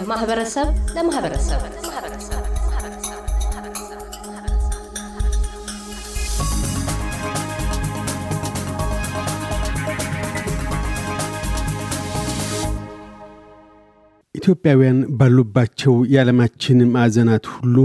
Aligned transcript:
ከማህበረሰብ 0.00 0.68
ለማህበረሰብ 0.96 1.60
ኢትዮጵያውያን 14.34 14.98
ባሉባቸው 15.18 15.94
የዓለማችን 16.12 16.78
ማዕዘናት 16.94 17.46
ሁሉ 17.54 17.76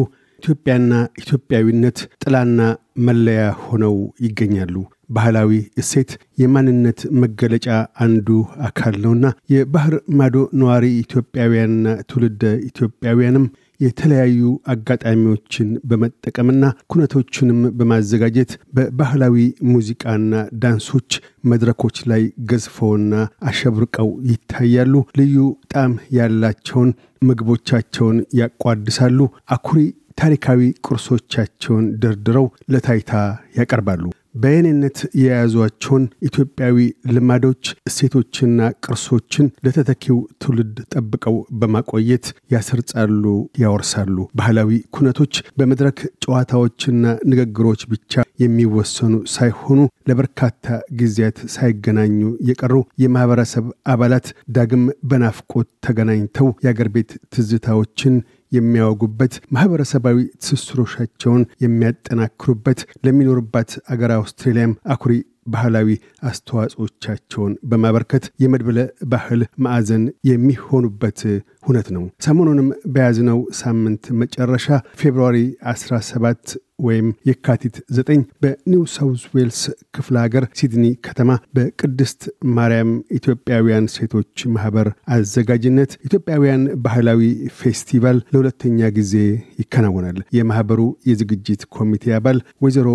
ኢትዮጵያና 0.44 0.94
ኢትዮጵያዊነት 1.22 2.00
ጥላና 2.24 2.60
መለያ 3.00 3.44
ሆነው 3.64 3.96
ይገኛሉ። 4.26 4.76
ባህላዊ 5.14 5.52
እሴት 5.78 6.12
የማንነት 6.38 7.00
መገለጫ 7.24 7.68
አንዱ 8.06 8.28
አካል 8.68 8.96
ነውና 9.04 9.26
የባህር 9.54 9.96
ማዶ 10.20 10.46
ነዋሪ 10.62 10.86
ኢትዮጵያውያንና 11.04 11.96
ትውልደ 12.10 12.42
ኢትዮጵያውያንም 12.70 13.46
የተለያዩ 13.80 14.42
አጋጣሚዎችን 14.74 15.70
በመጠቀምና 15.84 16.64
ኩነቶችንም 16.92 17.60
በማዘጋጀት 17.80 18.52
በባህላዊ 18.76 19.36
ሙዚቃና 19.72 20.32
ዳንሶች 20.64 21.12
መድረኮች 21.44 21.98
ላይ 22.12 22.22
ገዝፈውና 22.52 23.14
አሸብርቀው 23.50 24.10
ይታያሉ። 24.32 24.94
ልዩ 25.20 25.38
ጣዕም 25.74 25.96
ያላቸውን 26.18 26.92
ምግቦቻቸውን 27.22 28.20
ያቋድሳሉ። 28.42 29.20
አኩሪ 29.50 29.82
ታሪካዊ 30.18 30.60
ቅርሶቻቸውን 30.88 31.86
ደርድረው 32.02 32.46
ለታይታ 32.74 33.12
ያቀርባሉ። 33.60 34.04
በየኔነት 34.36 34.98
የያዟቸውን 35.20 36.06
ኢትዮጵያዊ 36.28 36.78
ልማዶች፣ 37.14 37.64
እሴቶችና 37.90 38.60
ቅርሶችን 38.86 39.52
ለተተኪው 39.66 40.20
ትውልድ 40.42 40.78
ጠብቀው 40.94 41.36
በማቆየት 41.60 42.26
ያሰርጻሉ፣ 42.54 43.24
ያወርሳሉ። 43.64 44.18
ባህላዊ 44.40 44.70
ኩነቶች 44.96 45.34
በመድረክ 45.58 46.00
ጨዋታዎችና 46.26 47.04
ንግግሮች 47.32 47.82
ብቻ 47.94 48.12
የሚወሰኑ 48.40 49.16
ሳይሆኑ 49.34 49.80
ለበርካታ 50.10 50.68
ጊዜያት 50.94 51.38
ሳይገናኙ 51.54 52.20
የቀሩ 52.50 52.74
የማህበረሰብ 53.04 53.66
አባላት 53.88 54.28
ዳግም 54.56 54.82
በናፍቆት 55.04 55.68
ተገናኝተው 55.86 56.48
የአገር 56.66 56.90
ቤት 56.96 57.12
ትዝታዎችን 57.34 58.16
የሚያወጉበት 58.54 59.34
ማህበረሰባዊ 59.56 60.18
ትስስሮቻቸውን 60.44 61.44
የሚያጠናክሩበት 61.66 62.80
ለሚኖሩባት 63.06 63.72
አገር 63.94 64.14
አውስትሬሊያም 64.18 64.74
አኩሪ 64.96 65.14
ባህላዊ 65.48 65.90
አስተዋጽኦቻቸውን 66.30 67.54
በማበርከት 67.64 68.26
የመድብለ 68.40 68.80
ባህል 69.12 69.42
ማዕዘን 69.66 70.04
የሚሆኑበት 70.30 71.22
ሁነት 71.64 71.88
ነው። 71.96 72.04
ሰሞኑንም 72.26 72.68
በያዝነው 72.94 73.40
ሳምንት 73.60 74.06
መጨረሻ 74.22 74.68
February 75.02 75.38
17 75.72 76.56
ወይም 76.80 77.08
የካቲት 77.30 77.76
9 77.94 78.14
በኒው 78.44 78.82
ሳውዝ 78.94 79.22
ዌልስ 79.36 79.60
ክፍለ 79.96 80.16
ሀገር 80.24 80.44
ሲድኒ 80.60 80.86
ከተማ 81.08 81.30
በቅድስት 81.56 82.22
ማርያም 82.56 82.90
ኢትዮጵያውያን 83.18 83.86
ሴቶች 83.96 84.44
ማህበር 84.56 84.88
አዘጋጅነት 85.16 85.92
ኢትዮጵያውያን 86.08 86.64
ባህላዊ 86.86 87.22
ፌስቲቫል 87.60 88.20
ለሁለተኛ 88.34 88.90
ጊዜ 88.98 89.14
ይከናወናል። 89.62 90.20
የማህበሩ 90.38 90.82
የዝግጅት 91.10 91.64
ኮሚቴ 91.78 92.14
አባል 92.18 92.38
ወይዘሮ 92.62 92.90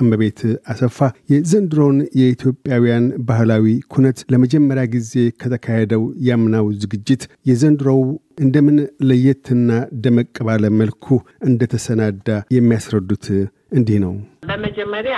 እመቤት 0.00 0.40
አሰፋ 0.72 0.98
የዘንድሮውን 1.32 1.98
የኢትዮጵያውያን 2.20 3.06
ባህላዊ 3.28 3.64
ኩነት 3.92 4.18
ለመጀመሪያ 4.32 4.84
ጊዜ 4.94 5.12
ከተካሄደው 5.42 6.02
ያምናው 6.28 6.66
ዝግጅት 6.82 7.22
የዘንድሮው 7.50 8.02
እንደምን 8.40 8.78
ለየትና 9.08 9.70
ደመቅ 10.04 10.34
ባለ 10.46 10.64
መልኩ 10.80 11.06
እንደተሰናዳ 11.48 12.28
የሚያስረዱት 12.56 13.26
እንዲህ 13.72 13.98
ነው። 14.04 14.14
በመጀመሪያ 14.48 15.16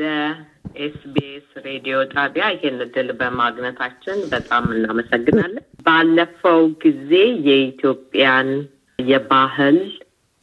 ለኤስቢኤስ 0.00 1.48
ሬዲዮ 1.66 1.96
ጣቢያ 2.14 2.44
ይህን 2.54 2.78
እድል 2.84 3.08
በማግኘታችን 3.20 4.18
በጣም 4.32 4.64
እናመሰግናለን። 4.76 5.64
ባለፈው 5.86 6.62
ጊዜ 6.84 7.10
የኢትዮጵያን 7.48 8.50
የባህል 8.98 9.78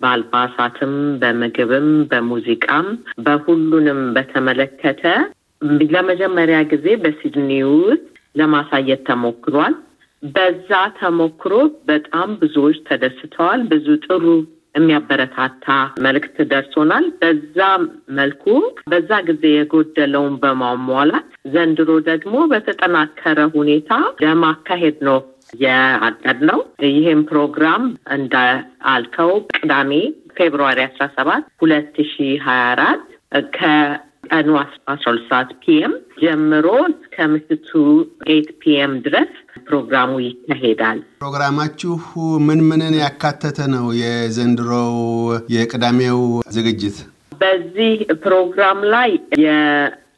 በአልባሳትም፣ 0.01 0.93
በምግብም፣ 1.21 1.89
በሙዚቃም 2.11 2.87
በሁሉንም 3.25 4.01
በተመለከተ 4.15 5.03
ለመጀመሪያ 5.91 6.57
ጊዜ 6.71 6.87
በሲድኒ 7.03 7.51
ውስጥ 7.75 8.03
ለማሳየት 8.39 9.01
ተሞክሯል። 9.07 9.75
በዛ 10.23 10.69
ተሞክሮ 10.99 11.53
በጣም 11.89 12.29
ብዙዎች 12.41 12.77
ተደስተዋል። 12.87 13.61
ብዙ 13.71 13.87
ጥሩ 14.05 14.23
የሚያበረታታ 14.75 15.65
መልእክት 16.05 16.37
ደርሶናል። 16.51 17.05
በዛ 17.21 17.57
መልኩ 18.17 18.45
በዛ 18.91 19.11
ጊዜ 19.29 19.43
የጎደለውን 19.53 20.35
በማሟላት 20.43 21.25
ዘንድሮ 21.53 21.89
ደግሞ 22.09 22.35
በተጠናከረ 22.51 23.39
ሁኔታ 23.55 23.91
ለማካሄድ 24.23 24.99
ነው 25.09 25.19
የአቀድነው። 25.61 26.59
ይህም 26.89 27.21
ፕሮግራም 27.29 27.83
እንዳልከው 28.17 29.31
ቅዳሜ 29.53 29.91
February 30.37 30.79
አስራ 30.87 31.03
ሰባት 31.15 31.45
ሁለት 31.61 31.95
ሺ 32.09 32.15
ሀያ 32.45 32.63
አራት 32.73 33.03
ከቀኑ 33.51 34.49
አስራ 34.59 35.05
ሁለት 35.05 35.25
ሰዓት 35.31 35.49
PM 35.63 35.93
ጀምሮ 36.21 36.67
እስከ 36.91 37.27
ምሽቱ 37.31 37.71
eight 38.29 38.49
PM 38.61 38.93
ድረስ 39.05 39.31
ፕሮግራሙ 39.67 40.11
ይካሄዳል። 40.25 40.99
ፕሮግራማችሁ 41.19 41.93
ምን 42.47 42.61
ምንን 42.69 42.95
ያካተተ 43.01 43.59
ነው? 43.75 43.85
የዘንድሮው 44.01 44.95
የቅዳሜው 45.55 46.19
ዝግጅት 46.57 46.97
በዚህ 47.41 47.95
ፕሮግራም 48.23 48.79
ላይ 48.93 49.09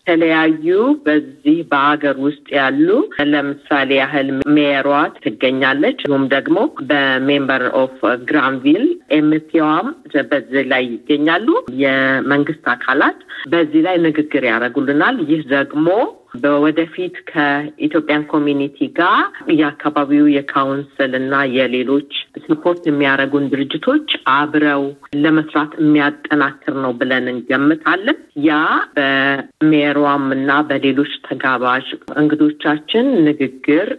የተለያዩ 0.09 0.68
በዚህ 1.06 1.58
በሀገር 1.72 2.16
ውስጥ 2.24 2.46
ያሉ 2.56 2.88
ለምሳሌ 3.31 3.90
ያህል 4.00 4.28
mayor 4.56 4.75
ሯ 4.75 4.88
ትገኛለች። 5.18 6.00
እንዲሁም 6.02 6.24
ደግሞ 6.34 6.58
በ 6.90 7.08
member 7.08 7.63
of 7.81 7.97
Granville 8.29 8.85
MP 9.17 9.38
ዋም 9.38 9.88
በዚህ 10.31 10.64
ላይ 10.72 10.84
ይገኛሉ። 10.90 11.47
የመንግስት 11.84 12.66
አካላት 12.74 13.20
በዚህ 13.52 13.84
ላይ 13.88 13.97
ንግግር 14.08 14.46
ያደርጉልናል። 14.50 15.20
ይህ 15.30 15.44
ደግሞ 15.53 15.88
በወደፊት 16.34 17.16
ከ 17.29 17.47
Ethiopian 17.47 18.23
community 18.31 18.88
ጋር 19.00 19.22
የአካባቢው 19.59 20.25
የ 20.35 20.53
council 20.53 21.13
እና 21.19 21.41
የሌሎች 21.56 22.12
support 22.45 22.84
የሚያደርጉን 22.88 23.50
ድርጅቶች 23.53 24.07
አብረው 24.34 24.84
ለመስራት 25.23 25.73
የሚያጠናክር 25.81 26.75
ነው 26.84 26.94
ብለን 27.00 27.28
እንገምታለን። 27.34 28.19
ያ 28.44 28.59
በሜሯም 28.97 30.28
እና 30.31 30.51
በሌሎች 30.69 31.13
ተጋባዥ 31.29 31.88
እንግዶቻችን 32.22 33.07
ንግግር 33.28 33.90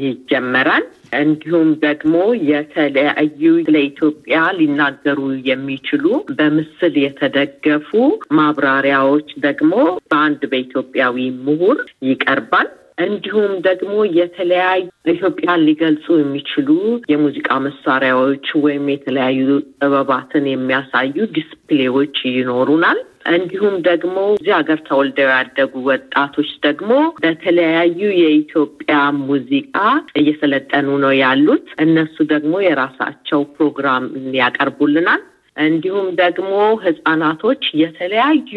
ይጀመራል። 0.00 0.84
እንዲሁም 1.18 1.68
ደግሞ 1.84 2.16
የተለያዩ 2.50 3.42
ለኢትዮጵያ 3.74 4.40
ሊናገሩ 4.58 5.20
የሚችሉ 5.48 6.04
በምስል 6.38 6.94
የተደገፉ 7.04 7.90
ማብራሪያዎች 8.38 9.30
ደግሞ 9.40 9.72
በአንድ 10.06 10.42
በኢትዮጵያዊ 10.52 11.16
ምሁር 11.46 11.80
ይቀርባል። 12.10 12.68
እንዲሁም 13.04 13.52
ደግሞ 13.66 13.92
የተለያዩ 14.16 14.82
ኢትዮጵያን 15.12 15.62
ሊገልጹ 15.66 16.06
የሚችሉ 16.18 16.68
የሙዚቃ 17.12 17.48
መሳሪያዎች 17.66 18.46
ወይም 18.64 18.84
የተለያዩ 18.92 19.46
ጥበባትን 19.76 20.46
የሚያሳዩ 20.50 21.16
ዲስፕሌዎች 21.36 22.18
ይኖሩናል። 22.32 22.98
እንዲሁም 23.24 23.74
ደግሞ 23.86 24.16
እዚህ 24.34 24.52
ሀገር 24.56 24.78
ተወልደው 24.86 25.28
ያደጉ 25.32 25.72
ወጣቶች 25.88 26.50
ደግሞ 26.62 26.92
በተለያዩ 27.20 28.00
የኢትዮጵያ 28.20 28.94
ሙዚቃ 29.22 29.76
እየሰለጠኑ 30.20 30.88
ነው 31.04 31.12
ያሉት። 31.20 31.66
እነሱ 31.84 32.16
ደግሞ 32.32 32.54
የራሳቸው 32.64 33.42
ፕሮግራም 33.56 34.06
ያቀርቡልናል። 34.40 35.22
እንዲሁም 35.56 36.06
ደግሞ 36.18 36.50
ህጻናቶች 36.82 37.62
የተለያዩ 37.80 38.52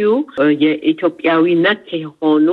የኢትዮጵያዊ 0.63 1.55
ነክ 1.63 1.87
የሆኑ 1.97 2.47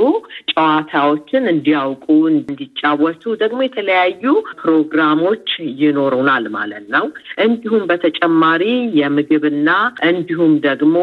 ጨዋታዎችን 0.52 1.44
እንዲያውቁ 1.52 2.06
እንዲጫወቱ 2.30 3.34
ደግሞ 3.42 3.60
የተለያዩ 3.64 4.24
ፕሮግራሞች 4.60 5.48
ይኖሩናል 5.82 6.46
ማለት 6.56 6.86
ነው። 6.96 7.06
እንዲሁም 7.44 7.84
በተጨማሪ 7.90 8.64
የምግብና 9.00 9.68
እንዲሁም 10.10 10.54
ደግሞ 10.66 10.96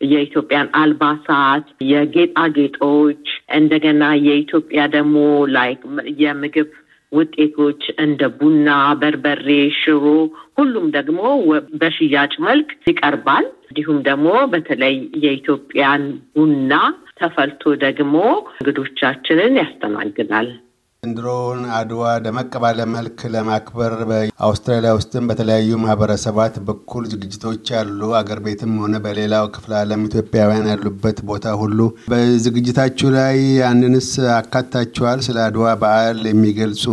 የኢትዮጵያን 0.00 0.68
አልባሳት፣ 0.76 1.66
የጌጣጌጦች 1.90 3.26
እንደገና 3.56 4.04
የኢትዮጵያ 4.26 4.82
ደግሞ 4.94 5.16
like 5.56 5.82
የምግብ 6.22 6.70
ውጤቶች 7.12 7.82
እንደ 8.04 8.22
ቡና፣ 8.38 8.68
በርበሬ፣ 9.00 9.48
ሽሮ 9.78 10.04
ሁሉም 10.56 10.86
ደግሞ 10.96 11.20
በሽያጭ 11.80 12.32
መልክ 12.46 12.70
ይቀርባል። 12.90 13.46
እንዲሁም 13.68 13.98
ደግሞ 14.02 14.28
በተለይ 14.52 14.96
የኢትዮጵያን 15.24 16.02
ቡና 16.34 16.72
ተፈልቶ 17.18 17.62
ደግሞ 17.84 18.16
እንግዶቻችንን 18.54 19.58
ያስተናግዳል። 19.60 20.48
ዘንድሮውን 21.04 21.62
አድዋ 21.76 22.02
ደመቅ 22.24 22.52
ባለ 22.62 22.80
መልክ 22.92 23.18
ለማክበር 23.32 23.92
በአውስትራሊያ 24.10 24.90
ውስጥም 24.98 25.24
በተለያዩ 25.30 25.78
ማህበረሰባት 25.82 26.54
በኩል 26.68 27.04
ዝግጅቶች 27.12 27.72
አሉ። 27.80 28.00
አገር 28.20 28.38
ቤትም 28.46 28.72
ሆነ 28.82 29.00
በሌላው 29.04 29.46
ክፍለ 29.56 29.72
ዓለም 29.80 30.06
ኢትዮጵያውያን 30.08 30.70
ያሉበት 30.72 31.20
ቦታ 31.30 31.54
ሁሉ 31.62 31.78
በዝግጅታችሁ 32.12 33.10
ላይ 33.16 33.36
ያንንስ 33.60 34.10
አካታችኋል? 34.38 35.20
ስለ 35.28 35.38
አድዋ 35.46 35.76
በዓል 35.82 36.20
የሚገልጹ 36.30 36.84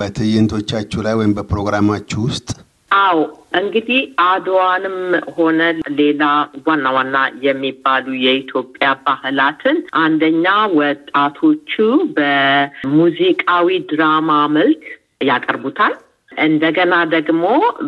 በትዕይንቶቻችሁ 0.00 1.02
ላይ 1.08 1.16
ወይም 1.20 1.36
በፕሮግራማችሁ 1.38 2.20
ውስጥ? 2.28 2.48
አዎ 2.90 3.18
እንግዲህ 3.58 3.98
አድዋንም 4.26 4.96
ሆነ 5.36 5.60
ሌላ 5.98 6.22
ዋና 6.66 6.86
ዋና 6.96 7.16
የሚባሉ 7.46 8.06
የኢትዮጵያ 8.24 8.88
ባህላትን 9.06 9.78
አንደኛ 10.02 10.46
ወጣቶቹ 10.78 11.72
በሙዚቃዊ 12.18 13.78
ድራማ 13.90 14.30
መልክ 14.56 14.84
ያቀርቡታል። 15.28 15.94
እንደገና 16.38 16.94
ደግሞ 17.14 17.44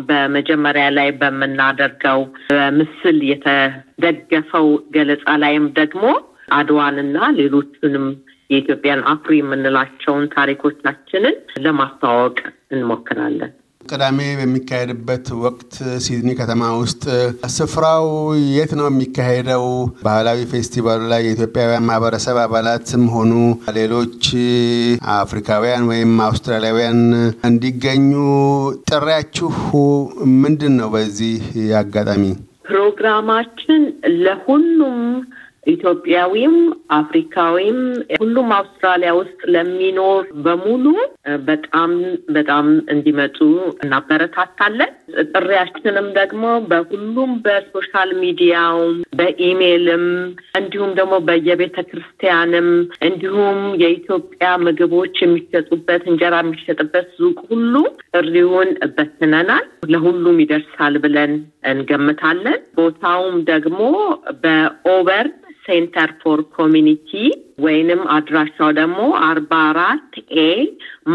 በመጀመሪያ 0.07 0.85
ላይ 0.97 1.09
በምናደርገው 1.19 2.21
በምስል 2.49 3.17
የተደገፈው 3.29 4.67
ገለጻ 4.95 5.25
ላይም 5.43 5.67
ደግሞ 5.77 6.05
አድዋንና 6.55 7.17
ሌሎቹንም 7.37 8.07
የኢትዮጵያን 8.49 9.01
አኩሪ 9.11 9.35
የምንላቸውን 9.39 10.25
ታሪኮቻችንን 10.33 11.35
ለማስተዋወቅ 11.65 12.37
እንሞክራለን። 12.75 13.51
ቅዳሜ 13.85 14.19
በሚካሄድበት 14.39 15.25
ወቅት 15.43 15.73
ሲድኒ 16.03 16.29
ከተማ 16.39 16.63
ውስጥ 16.81 17.03
ስፍራው 17.55 18.05
የት 18.55 18.71
ነው 18.79 18.85
የሚካሄደው? 18.89 19.65
ባህላዊ 20.05 20.39
ፌስቲቫሉ 20.51 21.01
ላይ 21.13 21.21
የኢትዮጵያውያን 21.25 21.87
ማህበረሰብ 21.89 22.37
አባላትም 22.43 23.03
ሆኑ 23.15 23.31
ሌሎች 23.77 24.23
አፍሪካውያን 25.15 25.87
ወይም 25.91 26.13
አውስትራሊያውያን 26.27 27.01
እንዲገኙ 27.49 28.11
ጥሪያችሁ 28.91 29.51
ምንድን 30.43 30.75
ነው? 30.81 30.89
በዚህ 30.95 31.37
አጋጣሚ 31.81 32.23
ፕሮግራማችን 32.67 33.81
ለሁሉም 34.23 34.99
ኢትዮጵያዊም 35.63 36.55
አፍሪካዊም 36.95 37.79
ሁሉም 38.15 38.49
አውስትራሊያ 38.55 39.11
ውስጥ 39.17 39.39
ለሚኖር 39.53 40.23
በሙሉ 40.45 40.85
በጣም 41.45 41.91
በጣም 42.31 42.65
እንዲመጡ 42.93 43.37
እናበረታታለን። 43.83 44.91
ጥሪያችንም 45.31 46.07
ደግሞ 46.17 46.43
በሁሉም 46.71 47.31
በ 47.45 47.62
social 47.62 48.11
media 48.21 48.62
ውም 48.62 48.95
በኢሜይልም 49.19 50.05
እንዲሁም 50.59 50.91
ደግሞ 50.93 51.13
በየቤተ 51.27 51.77
ክርስቲያንም 51.89 52.69
እንዲሁም 53.01 53.59
የኢትዮጵያ 53.83 54.49
ምግቦች 54.65 55.15
የሚሸጡበት 55.23 56.03
እንጀራ 56.11 56.35
የሚሸጥበት 56.43 57.07
ሱቅ 57.17 57.37
ሁሉ 57.51 57.73
ጥሪውን 58.13 58.71
በትነናል። 58.95 59.65
ለሁሉም 59.91 60.41
ይደርሳል 60.43 60.95
ብለን 61.05 61.33
እንገምታለን። 61.71 62.59
ቦታውም 62.77 63.37
ደግሞ 63.49 63.79
በ 64.43 64.63
Auburn 64.63 65.25
Centre 65.71 66.11
for 66.21 66.39
Community 66.55 67.09
ወይንም 67.65 68.01
አድራሻው 68.13 68.71
ደግሞ 68.77 68.99
አርባ 69.25 69.51
አራት 69.69 70.13
A 70.41 70.49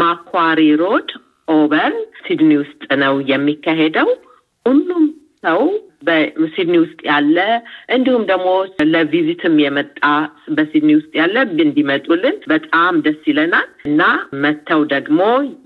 Macquarie 0.01 0.61
Road 0.81 1.09
ኦበርን 1.53 1.97
ሲድኒ 2.23 2.53
ውስጥ 2.61 2.81
ነው 3.01 3.15
የሚካሄደው። 3.29 4.09
ሁሉም 4.65 5.03
ሰው 5.43 5.61
በሲድኒ 6.07 6.75
ውስጥ 6.81 6.99
ያለ 7.07 7.37
እንዲሁም 7.95 8.23
ደግሞ 8.31 8.49
ለ 8.91 9.05
visit 9.05 9.41
ም 9.41 9.55
የመጣ 9.63 10.01
በሲድኒ 10.55 10.91
ውስጥ 10.97 11.11
ያለ 11.19 11.35
እንዲመጡልን 11.63 12.35
በጣም 12.51 12.99
ደስ 13.05 13.21
ይለናል 13.29 13.67
እና 13.89 14.01
መጥተው 14.43 14.81
ደግሞ 14.93 15.19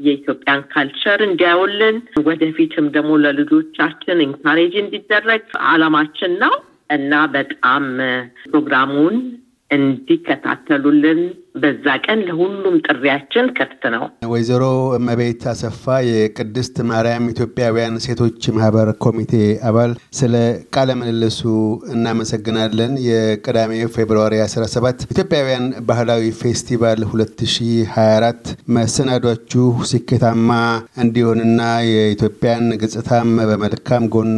የኢትዮጵያን 0.07 0.65
culture 0.74 1.21
እንዲያዩልን 1.27 1.97
ወደፊትም 2.27 2.88
ደግሞ 2.95 3.13
ለልጆቻችን 3.25 4.25
encourage 4.27 4.75
እንዲደረግ 4.83 5.43
አላማችን 5.71 6.35
ነው 6.43 6.55
እና 6.91 7.13
በጣም 7.35 7.83
ፕሮግራሙን 8.43 9.15
እንዲከታተሉልን 9.71 11.21
በዛ 11.56 11.86
ቀን 12.06 12.19
ለሁሉም 12.27 12.75
ጥሪያችን 12.86 13.45
ክፍት 13.57 13.83
ነው። 13.94 14.03
ወይዘሮ 14.31 14.63
እመቤት 14.98 15.42
አሰፋ 15.51 15.83
የቅድስት 16.07 16.75
ማርያም 16.89 17.25
ኢትዮጵያውያን 17.31 17.95
ሴቶች 18.06 18.45
ማህበር 18.57 18.89
ኮሚቴ 19.03 19.33
አባል፣ 19.69 19.92
ስለ 20.19 20.33
ቃለ 20.75 20.89
ምልልሱ 21.00 21.42
እናመሰግናለን። 21.95 22.94
የቅዳሜ 23.07 23.74
ፌብርዋሪ 23.95 24.36
17 24.45 25.06
ኢትዮጵያውያን 25.12 25.65
ባህላዊ 25.89 26.24
ፌስቲቫል 26.42 27.01
2024 27.09 28.48
መሰናዷችሁ 28.77 29.65
ስኬታማ 29.92 30.50
እንዲሆንና 31.03 31.59
የኢትዮጵያን 31.92 32.65
ገጽታም 32.81 33.19
በመልካም 33.51 34.06
ጎኑ 34.15 34.38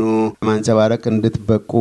ማንጸባረቅ 0.49 1.03
እንድትበቁ 1.13 1.71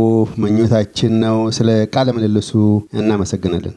ምኞታችን 0.43 1.14
ነው። 1.25 1.38
ስለ 1.52 1.70
ቃለ 1.94 2.08
ምልልሱ 2.17 2.52
እናመሰግናለን። 2.94 3.76